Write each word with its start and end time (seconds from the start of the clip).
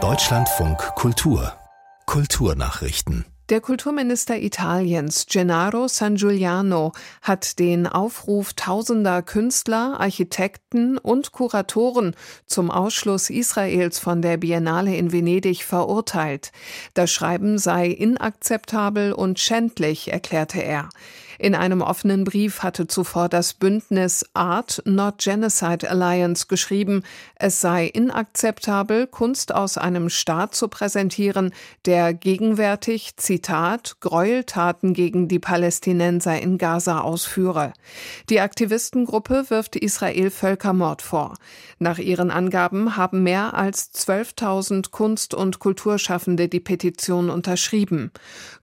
Deutschlandfunk 0.00 0.78
Kultur 0.94 1.52
Kulturnachrichten 2.06 3.24
der 3.48 3.60
Kulturminister 3.60 4.38
Italiens 4.38 5.26
Gennaro 5.26 5.88
San 5.88 6.14
Giuliano 6.16 6.92
hat 7.22 7.58
den 7.58 7.86
Aufruf 7.88 8.52
tausender 8.52 9.22
Künstler, 9.22 9.98
Architekten 9.98 10.98
und 10.98 11.32
Kuratoren 11.32 12.14
zum 12.46 12.70
Ausschluss 12.70 13.30
Israels 13.30 13.98
von 13.98 14.22
der 14.22 14.36
Biennale 14.36 14.94
in 14.94 15.10
Venedig 15.10 15.64
verurteilt. 15.64 16.52
Das 16.92 17.10
Schreiben 17.10 17.58
sei 17.58 17.88
inakzeptabel 17.88 19.12
und 19.12 19.40
schändlich, 19.40 20.12
erklärte 20.12 20.62
er. 20.62 20.90
In 21.40 21.54
einem 21.54 21.82
offenen 21.82 22.24
Brief 22.24 22.64
hatte 22.64 22.88
zuvor 22.88 23.28
das 23.28 23.54
Bündnis 23.54 24.26
Art 24.34 24.82
Not 24.84 25.18
Genocide 25.18 25.88
Alliance 25.88 26.46
geschrieben, 26.48 27.04
es 27.36 27.60
sei 27.60 27.86
inakzeptabel, 27.86 29.06
Kunst 29.06 29.54
aus 29.54 29.78
einem 29.78 30.10
Staat 30.10 30.56
zu 30.56 30.66
präsentieren, 30.66 31.54
der 31.84 32.12
gegenwärtig, 32.12 33.16
Zitat, 33.16 34.00
Gräueltaten 34.00 34.94
gegen 34.94 35.28
die 35.28 35.38
Palästinenser 35.38 36.40
in 36.40 36.58
Gaza 36.58 37.02
ausführe. 37.02 37.72
Die 38.30 38.40
Aktivistengruppe 38.40 39.44
wirft 39.48 39.76
Israel 39.76 40.30
Völkermord 40.30 41.02
vor. 41.02 41.36
Nach 41.78 41.98
ihren 41.98 42.32
Angaben 42.32 42.96
haben 42.96 43.22
mehr 43.22 43.54
als 43.54 43.94
12.000 43.94 44.90
Kunst- 44.90 45.34
und 45.34 45.60
Kulturschaffende 45.60 46.48
die 46.48 46.58
Petition 46.58 47.30
unterschrieben. 47.30 48.10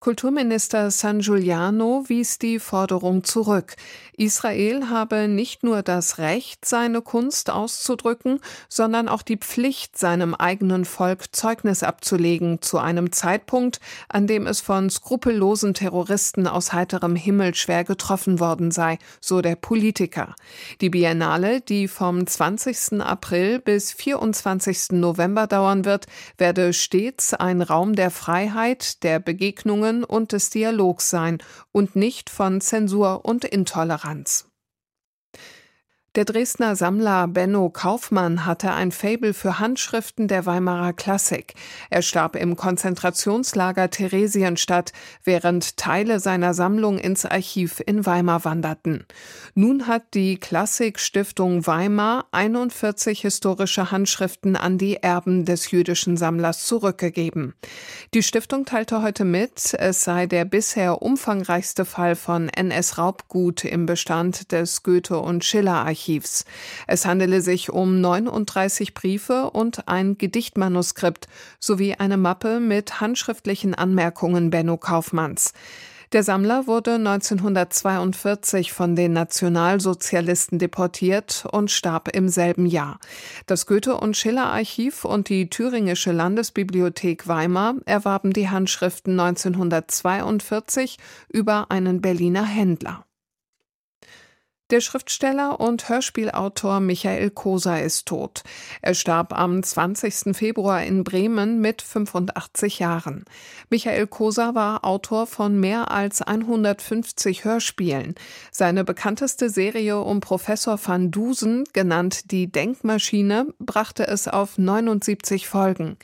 Kulturminister 0.00 0.90
San 0.90 1.20
Giuliano 1.20 2.04
wies 2.08 2.40
die 2.40 2.58
Forderung 2.64 3.22
zurück. 3.22 3.76
Israel 4.16 4.88
habe 4.90 5.28
nicht 5.28 5.62
nur 5.64 5.82
das 5.82 6.18
Recht, 6.18 6.64
seine 6.64 7.02
Kunst 7.02 7.50
auszudrücken, 7.50 8.40
sondern 8.68 9.08
auch 9.08 9.22
die 9.22 9.36
Pflicht, 9.36 9.98
seinem 9.98 10.34
eigenen 10.34 10.84
Volk 10.84 11.34
Zeugnis 11.34 11.82
abzulegen 11.82 12.62
zu 12.62 12.78
einem 12.78 13.12
Zeitpunkt, 13.12 13.80
an 14.08 14.26
dem 14.26 14.46
es 14.46 14.60
von 14.60 14.88
skrupellosen 14.88 15.74
Terroristen 15.74 16.46
aus 16.46 16.72
heiterem 16.72 17.16
Himmel 17.16 17.54
schwer 17.54 17.84
getroffen 17.84 18.40
worden 18.40 18.70
sei, 18.70 18.98
so 19.20 19.40
der 19.40 19.56
Politiker. 19.56 20.34
Die 20.80 20.90
Biennale, 20.90 21.60
die 21.60 21.88
vom 21.88 22.26
20. 22.26 23.00
April 23.00 23.58
bis 23.58 23.92
24. 23.92 24.92
November 24.92 25.46
dauern 25.46 25.84
wird, 25.84 26.06
werde 26.38 26.72
stets 26.72 27.34
ein 27.34 27.62
Raum 27.62 27.94
der 27.94 28.10
Freiheit, 28.10 29.02
der 29.02 29.18
Begegnungen 29.18 30.04
und 30.04 30.32
des 30.32 30.50
Dialogs 30.50 31.10
sein 31.10 31.38
und 31.72 31.96
nicht 31.96 32.30
von 32.30 32.53
Zensur 32.60 33.24
und 33.24 33.44
Intoleranz. 33.44 34.48
Der 36.16 36.24
Dresdner 36.24 36.76
Sammler 36.76 37.26
Benno 37.26 37.70
Kaufmann 37.70 38.46
hatte 38.46 38.72
ein 38.72 38.92
Fabel 38.92 39.34
für 39.34 39.58
Handschriften 39.58 40.28
der 40.28 40.46
Weimarer 40.46 40.92
Klassik. 40.92 41.54
Er 41.90 42.02
starb 42.02 42.36
im 42.36 42.54
Konzentrationslager 42.54 43.90
Theresienstadt, 43.90 44.92
während 45.24 45.76
Teile 45.76 46.20
seiner 46.20 46.54
Sammlung 46.54 46.98
ins 46.98 47.26
Archiv 47.26 47.82
in 47.84 48.06
Weimar 48.06 48.44
wanderten. 48.44 49.06
Nun 49.56 49.88
hat 49.88 50.14
die 50.14 50.36
Klassik-Stiftung 50.38 51.66
Weimar 51.66 52.26
41 52.30 53.22
historische 53.22 53.90
Handschriften 53.90 54.54
an 54.54 54.78
die 54.78 54.98
Erben 55.02 55.44
des 55.44 55.72
jüdischen 55.72 56.16
Sammlers 56.16 56.64
zurückgegeben. 56.64 57.54
Die 58.14 58.22
Stiftung 58.22 58.66
teilte 58.66 59.02
heute 59.02 59.24
mit, 59.24 59.74
es 59.76 60.04
sei 60.04 60.26
der 60.26 60.44
bisher 60.44 61.02
umfangreichste 61.02 61.84
Fall 61.84 62.14
von 62.14 62.48
NS-Raubgut 62.50 63.64
im 63.64 63.86
Bestand 63.86 64.52
des 64.52 64.84
Goethe- 64.84 65.18
und 65.18 65.44
Schiller-Archivs. 65.44 66.03
Archivs. 66.04 66.44
Es 66.86 67.06
handele 67.06 67.40
sich 67.40 67.70
um 67.70 68.00
39 68.00 68.94
Briefe 68.94 69.50
und 69.50 69.88
ein 69.88 70.18
Gedichtmanuskript 70.18 71.28
sowie 71.58 71.94
eine 71.94 72.16
Mappe 72.18 72.60
mit 72.60 73.00
handschriftlichen 73.00 73.74
Anmerkungen 73.74 74.50
Benno 74.50 74.76
Kaufmanns. 74.76 75.52
Der 76.12 76.22
Sammler 76.22 76.68
wurde 76.68 76.94
1942 76.94 78.72
von 78.72 78.94
den 78.94 79.14
Nationalsozialisten 79.14 80.58
deportiert 80.60 81.44
und 81.50 81.72
starb 81.72 82.14
im 82.14 82.28
selben 82.28 82.66
Jahr. 82.66 83.00
Das 83.46 83.66
Goethe- 83.66 83.96
und 83.96 84.16
Schiller-Archiv 84.16 85.04
und 85.04 85.28
die 85.28 85.50
Thüringische 85.50 86.12
Landesbibliothek 86.12 87.26
Weimar 87.26 87.76
erwarben 87.86 88.32
die 88.32 88.48
Handschriften 88.48 89.18
1942 89.18 90.98
über 91.32 91.70
einen 91.70 92.00
Berliner 92.00 92.44
Händler. 92.44 93.04
Der 94.70 94.80
Schriftsteller 94.80 95.60
und 95.60 95.90
Hörspielautor 95.90 96.80
Michael 96.80 97.28
Koser 97.28 97.82
ist 97.82 98.06
tot. 98.06 98.44
Er 98.80 98.94
starb 98.94 99.38
am 99.38 99.62
20. 99.62 100.34
Februar 100.34 100.82
in 100.82 101.04
Bremen 101.04 101.60
mit 101.60 101.82
85 101.82 102.78
Jahren. 102.78 103.26
Michael 103.68 104.06
Koser 104.06 104.54
war 104.54 104.82
Autor 104.86 105.26
von 105.26 105.60
mehr 105.60 105.90
als 105.90 106.22
150 106.22 107.44
Hörspielen. 107.44 108.14
Seine 108.50 108.84
bekannteste 108.84 109.50
Serie 109.50 110.00
um 110.00 110.20
Professor 110.20 110.80
van 110.82 111.10
Dusen, 111.10 111.64
genannt 111.74 112.30
Die 112.30 112.50
Denkmaschine, 112.50 113.48
brachte 113.58 114.06
es 114.06 114.28
auf 114.28 114.56
79 114.56 115.46
Folgen. 115.46 115.98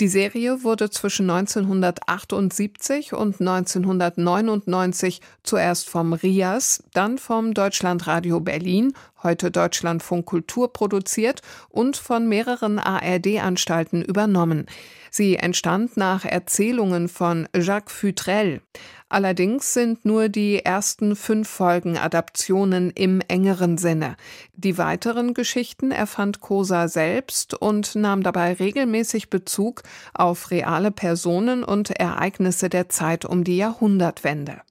Die 0.00 0.08
Serie 0.08 0.64
wurde 0.64 0.90
zwischen 0.90 1.30
1978 1.30 3.14
und 3.14 3.40
1999 3.40 5.22
zuerst 5.44 5.88
vom 5.88 6.12
RIAS, 6.12 6.84
dann 6.92 7.16
vom 7.16 7.54
Deutschland 7.54 8.01
Deutschlandradio 8.02 8.40
Berlin, 8.40 8.94
heute 9.22 9.52
Deutschlandfunk 9.52 10.26
Kultur 10.26 10.72
produziert 10.72 11.40
und 11.68 11.96
von 11.96 12.28
mehreren 12.28 12.80
ARD-Anstalten 12.80 14.02
übernommen. 14.02 14.66
Sie 15.12 15.36
entstand 15.36 15.96
nach 15.96 16.24
Erzählungen 16.24 17.08
von 17.08 17.48
Jacques 17.54 17.94
Futrell. 17.94 18.60
Allerdings 19.08 19.72
sind 19.72 20.04
nur 20.04 20.28
die 20.28 20.64
ersten 20.64 21.14
fünf 21.14 21.48
Folgen 21.48 21.96
Adaptionen 21.96 22.90
im 22.90 23.20
engeren 23.28 23.78
Sinne. 23.78 24.16
Die 24.54 24.78
weiteren 24.78 25.32
Geschichten 25.32 25.92
erfand 25.92 26.40
Kosa 26.40 26.88
selbst 26.88 27.54
und 27.54 27.94
nahm 27.94 28.24
dabei 28.24 28.54
regelmäßig 28.54 29.30
Bezug 29.30 29.82
auf 30.12 30.50
reale 30.50 30.90
Personen 30.90 31.62
und 31.62 31.90
Ereignisse 31.90 32.68
der 32.68 32.88
Zeit 32.88 33.24
um 33.24 33.44
die 33.44 33.58
Jahrhundertwende. 33.58 34.62